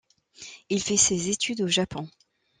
[0.71, 2.09] Il fait ses études au Japon.